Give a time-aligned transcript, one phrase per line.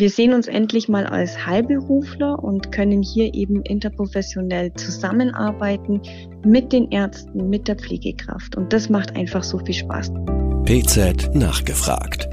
[0.00, 6.00] Wir sehen uns endlich mal als Heilberufler und können hier eben interprofessionell zusammenarbeiten
[6.44, 8.54] mit den Ärzten, mit der Pflegekraft.
[8.54, 10.12] Und das macht einfach so viel Spaß.
[10.66, 12.28] PZ nachgefragt.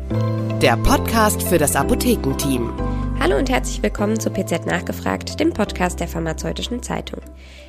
[0.62, 2.71] Der Podcast für das Apothekenteam.
[3.20, 7.21] Hallo und herzlich willkommen zu PZ Nachgefragt, dem Podcast der Pharmazeutischen Zeitung.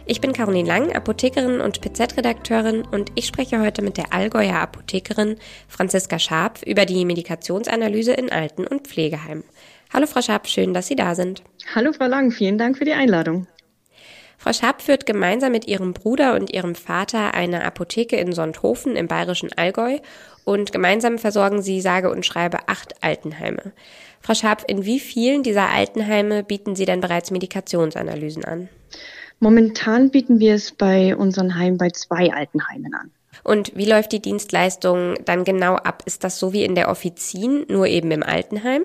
[0.04, 5.36] Ich bin Caroline Lang, Apothekerin und PZ-Redakteurin und ich spreche heute mit der Allgäuer Apothekerin
[5.68, 9.44] Franziska Scharpf über die Medikationsanalyse in Alten- und Pflegeheimen.
[9.92, 11.42] Hallo Frau Scharpf, schön, dass Sie da sind.
[11.74, 13.46] Hallo Frau Lang, vielen Dank für die Einladung.
[14.36, 19.06] Frau Scharpf führt gemeinsam mit ihrem Bruder und ihrem Vater eine Apotheke in Sonthofen im
[19.06, 19.98] bayerischen Allgäu
[20.44, 23.72] und gemeinsam versorgen sie sage und schreibe acht Altenheime.
[24.20, 28.68] Frau Scharpf, in wie vielen dieser Altenheime bieten Sie denn bereits Medikationsanalysen an?
[29.38, 33.10] Momentan bieten wir es bei unseren Heimen bei zwei Altenheimen an.
[33.44, 36.02] Und wie läuft die Dienstleistung dann genau ab?
[36.06, 38.84] Ist das so wie in der Offizin, nur eben im Altenheim?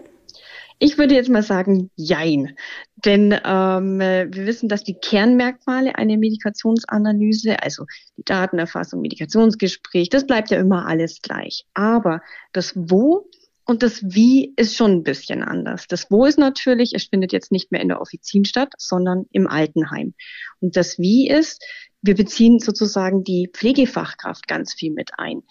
[0.84, 2.58] Ich würde jetzt mal sagen, jein.
[3.06, 7.86] Denn ähm, wir wissen, dass die Kernmerkmale einer Medikationsanalyse, also
[8.18, 11.68] die Datenerfassung, Medikationsgespräch, das bleibt ja immer alles gleich.
[11.76, 13.30] Aber das Wo
[13.72, 15.88] und das Wie ist schon ein bisschen anders.
[15.88, 19.48] Das Wo ist natürlich, es findet jetzt nicht mehr in der Offizin statt, sondern im
[19.48, 20.14] Altenheim.
[20.60, 21.64] Und das Wie ist,
[22.02, 25.44] wir beziehen sozusagen die Pflegefachkraft ganz viel mit ein.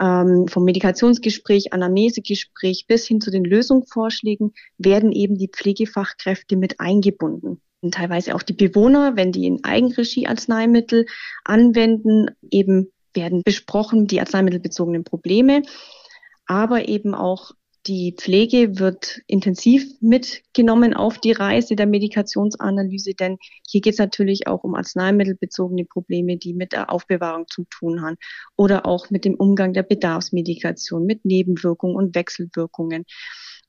[0.00, 7.60] Ähm, vom Medikationsgespräch, Anamnesegespräch bis hin zu den Lösungsvorschlägen werden eben die Pflegefachkräfte mit eingebunden.
[7.82, 11.04] Und teilweise auch die Bewohner, wenn die in Eigenregie Arzneimittel
[11.44, 15.60] anwenden, eben werden besprochen die arzneimittelbezogenen Probleme,
[16.46, 17.52] aber eben auch
[17.86, 24.46] die Pflege wird intensiv mitgenommen auf die Reise der Medikationsanalyse, denn hier geht es natürlich
[24.46, 28.16] auch um arzneimittelbezogene Probleme, die mit der Aufbewahrung zu tun haben
[28.56, 33.04] oder auch mit dem Umgang der Bedarfsmedikation, mit Nebenwirkungen und Wechselwirkungen.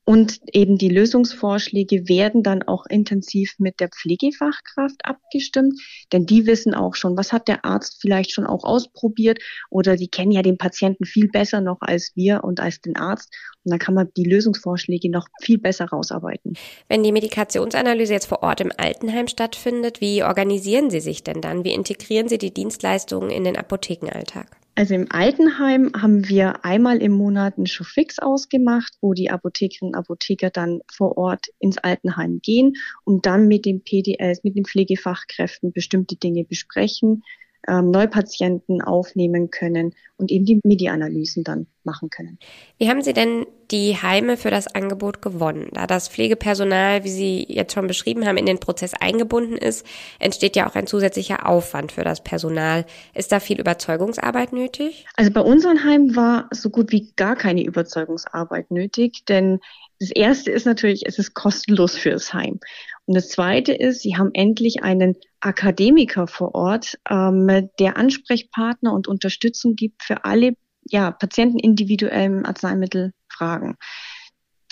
[0.08, 5.78] Und eben die Lösungsvorschläge werden dann auch intensiv mit der Pflegefachkraft abgestimmt,
[6.14, 9.38] denn die wissen auch schon, was hat der Arzt vielleicht schon auch ausprobiert
[9.68, 13.28] oder die kennen ja den Patienten viel besser noch als wir und als den Arzt.
[13.64, 16.54] Und dann kann man die Lösungsvorschläge noch viel besser rausarbeiten.
[16.88, 21.64] Wenn die Medikationsanalyse jetzt vor Ort im Altenheim stattfindet, wie organisieren Sie sich denn dann?
[21.64, 24.56] Wie integrieren Sie die Dienstleistungen in den Apothekenalltag?
[24.78, 29.98] Also im Altenheim haben wir einmal im Monat einen Showfix ausgemacht, wo die Apothekerinnen und
[29.98, 35.72] Apotheker dann vor Ort ins Altenheim gehen und dann mit den PDLs, mit den Pflegefachkräften
[35.72, 37.24] bestimmte Dinge besprechen,
[37.68, 42.38] ähm, Neupatienten aufnehmen können und eben die Medi-Analysen dann machen können.
[42.78, 45.68] Wie haben Sie denn die Heime für das Angebot gewonnen?
[45.72, 49.86] Da das Pflegepersonal, wie Sie jetzt schon beschrieben haben, in den Prozess eingebunden ist,
[50.18, 52.84] entsteht ja auch ein zusätzlicher Aufwand für das Personal.
[53.14, 55.06] Ist da viel Überzeugungsarbeit nötig?
[55.16, 59.60] Also bei unseren Heimen war so gut wie gar keine Überzeugungsarbeit nötig, denn
[60.00, 62.60] das erste ist natürlich, es ist kostenlos fürs Heim.
[63.06, 69.08] Und das Zweite ist, sie haben endlich einen Akademiker vor Ort, ähm, der Ansprechpartner und
[69.08, 70.54] Unterstützung gibt für alle
[70.84, 73.76] ja, Patienten individuellen Arzneimittelfragen.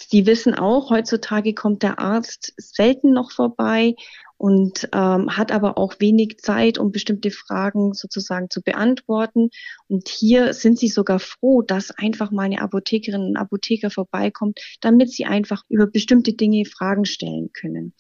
[0.09, 3.95] Sie wissen auch, heutzutage kommt der Arzt selten noch vorbei
[4.39, 9.51] und ähm, hat aber auch wenig Zeit, um bestimmte Fragen sozusagen zu beantworten.
[9.89, 15.11] Und hier sind sie sogar froh, dass einfach mal eine Apothekerin und Apotheker vorbeikommt, damit
[15.11, 17.95] sie einfach über bestimmte Dinge Fragen stellen können.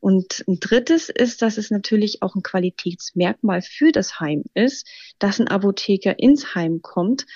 [0.00, 5.40] Und ein drittes ist, dass es natürlich auch ein Qualitätsmerkmal für das Heim ist, dass
[5.40, 7.26] ein Apotheker ins Heim kommt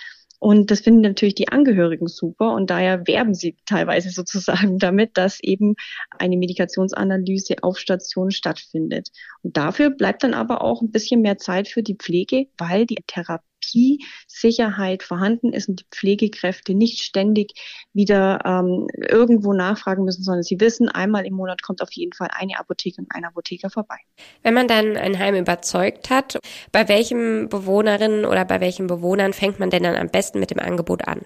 [0.46, 5.40] und das finden natürlich die Angehörigen super und daher werben sie teilweise sozusagen damit, dass
[5.42, 5.74] eben
[6.20, 9.08] eine Medikationsanalyse auf Station stattfindet.
[9.42, 13.02] Und dafür bleibt dann aber auch ein bisschen mehr Zeit für die Pflege, weil die
[13.08, 17.52] Therapie Therapiesicherheit vorhanden ist und die Pflegekräfte nicht ständig
[17.92, 22.28] wieder ähm, irgendwo nachfragen müssen, sondern sie wissen, einmal im Monat kommt auf jeden Fall
[22.32, 23.96] eine Apothekerin und ein Apotheker vorbei.
[24.42, 26.38] Wenn man dann ein Heim überzeugt hat,
[26.72, 30.58] bei welchem Bewohnerinnen oder bei welchen Bewohnern fängt man denn dann am besten mit dem
[30.58, 31.22] Angebot an?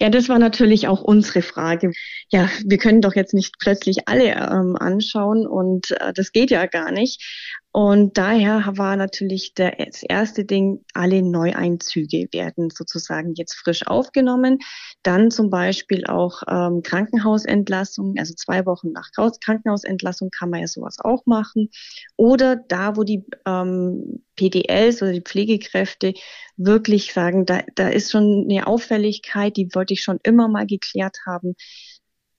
[0.00, 1.92] Ja, das war natürlich auch unsere Frage.
[2.30, 6.64] Ja, wir können doch jetzt nicht plötzlich alle ähm, anschauen und äh, das geht ja
[6.66, 7.22] gar nicht.
[7.70, 14.58] Und daher war natürlich der, das erste Ding, alle Neueinzüge werden sozusagen jetzt frisch aufgenommen.
[15.02, 20.96] Dann zum Beispiel auch ähm, Krankenhausentlassung, also zwei Wochen nach Krankenhausentlassung kann man ja sowas
[20.98, 21.68] auch machen.
[22.16, 26.14] Oder da, wo die ähm, PDLs oder die Pflegekräfte
[26.56, 31.18] wirklich sagen, da, da ist schon eine Auffälligkeit, die wollte ich schon immer mal geklärt
[31.26, 31.54] haben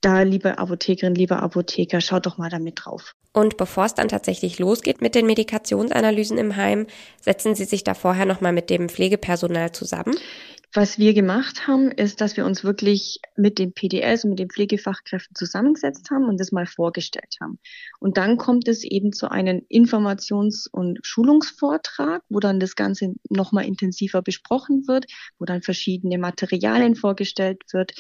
[0.02, 3.16] da, liebe Apothekerin, lieber Apotheker, schaut doch mal damit drauf.
[3.34, 6.88] Und bevor es dann tatsächlich losgeht mit den Medikationsanalysen im Heim,
[7.22, 10.16] setzen Sie sich da vorher nochmal mit dem Pflegepersonal zusammen?
[10.74, 14.52] Was wir gemacht haben, ist, dass wir uns wirklich mit den PDLs und mit den
[14.52, 17.58] Pflegefachkräften zusammengesetzt haben und das mal vorgestellt haben.
[18.00, 23.66] Und dann kommt es eben zu einem Informations- und Schulungsvortrag, wo dann das Ganze nochmal
[23.66, 25.08] intensiver besprochen wird,
[25.40, 27.94] wo dann verschiedene Materialien vorgestellt wird,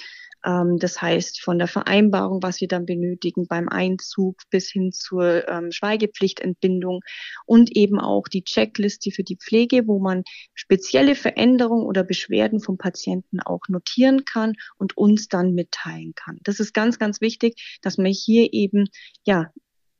[0.43, 5.71] das heißt, von der Vereinbarung, was wir dann benötigen beim Einzug bis hin zur ähm,
[5.71, 7.01] Schweigepflichtentbindung
[7.45, 12.77] und eben auch die Checkliste für die Pflege, wo man spezielle Veränderungen oder Beschwerden vom
[12.77, 16.39] Patienten auch notieren kann und uns dann mitteilen kann.
[16.43, 18.85] Das ist ganz, ganz wichtig, dass man hier eben,
[19.25, 19.51] ja,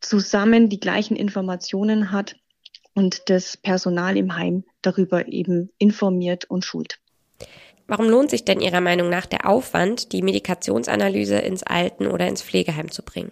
[0.02, 2.38] zusammen die gleichen Informationen hat
[2.94, 7.00] und das Personal im Heim darüber eben informiert und schult.
[7.90, 12.44] Warum lohnt sich denn Ihrer Meinung nach der Aufwand, die Medikationsanalyse ins Alten- oder ins
[12.44, 13.32] Pflegeheim zu bringen?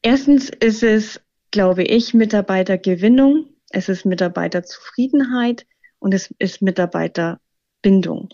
[0.00, 1.20] Erstens ist es,
[1.50, 5.66] glaube ich, Mitarbeitergewinnung, es ist Mitarbeiterzufriedenheit
[5.98, 8.30] und es ist Mitarbeiterbindung.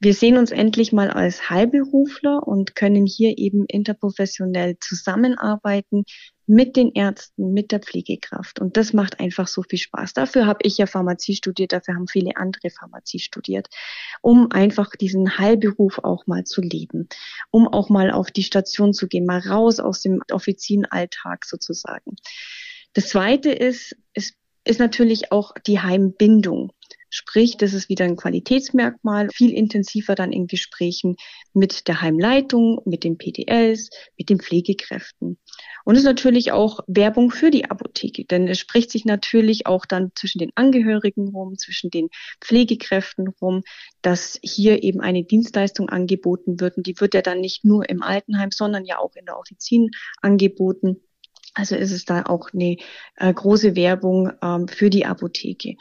[0.00, 6.04] Wir sehen uns endlich mal als Heilberufler und können hier eben interprofessionell zusammenarbeiten
[6.46, 8.60] mit den Ärzten, mit der Pflegekraft.
[8.60, 10.12] Und das macht einfach so viel Spaß.
[10.12, 13.68] Dafür habe ich ja Pharmazie studiert, dafür haben viele andere Pharmazie studiert,
[14.20, 17.08] um einfach diesen Heilberuf auch mal zu leben,
[17.50, 22.16] um auch mal auf die Station zu gehen, mal raus aus dem Offizierenalltag sozusagen.
[22.92, 26.72] Das Zweite ist, ist, ist natürlich auch die Heimbindung.
[27.16, 31.14] Sprich, das ist wieder ein Qualitätsmerkmal, viel intensiver dann in Gesprächen
[31.52, 35.38] mit der Heimleitung, mit den PDLs, mit den Pflegekräften.
[35.84, 39.86] Und es ist natürlich auch Werbung für die Apotheke, denn es spricht sich natürlich auch
[39.86, 42.08] dann zwischen den Angehörigen rum, zwischen den
[42.40, 43.62] Pflegekräften rum,
[44.02, 46.78] dass hier eben eine Dienstleistung angeboten wird.
[46.78, 49.90] Und die wird ja dann nicht nur im Altenheim, sondern ja auch in der Offizin
[50.20, 51.00] angeboten.
[51.54, 52.76] Also ist es da auch eine
[53.14, 55.76] äh, große Werbung ähm, für die Apotheke.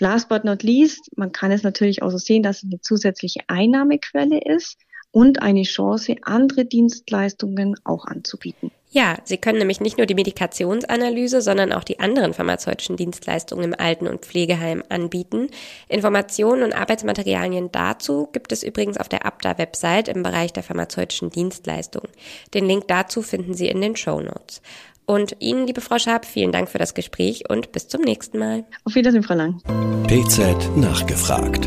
[0.00, 3.40] Last but not least, man kann es natürlich auch so sehen, dass es eine zusätzliche
[3.48, 4.78] Einnahmequelle ist
[5.10, 8.70] und eine Chance, andere Dienstleistungen auch anzubieten.
[8.90, 13.74] Ja, Sie können nämlich nicht nur die Medikationsanalyse, sondern auch die anderen pharmazeutischen Dienstleistungen im
[13.78, 15.48] Alten- und Pflegeheim anbieten.
[15.88, 22.08] Informationen und Arbeitsmaterialien dazu gibt es übrigens auf der ABDA-Website im Bereich der pharmazeutischen Dienstleistungen.
[22.54, 24.62] Den Link dazu finden Sie in den Show Notes.
[25.08, 28.66] Und Ihnen, liebe Frau Schaab, vielen Dank für das Gespräch und bis zum nächsten Mal.
[28.84, 29.62] Auf Wiedersehen, Frau Lang.
[30.06, 31.66] PZ nachgefragt.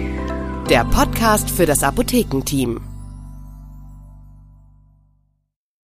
[0.70, 2.91] Der Podcast für das Apothekenteam.